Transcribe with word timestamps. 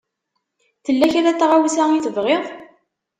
Tella 0.85 1.07
kra 1.13 1.31
n 1.33 1.37
tɣawsa 1.39 1.83
i 1.91 1.99
tebɣiḍ? 2.05 2.43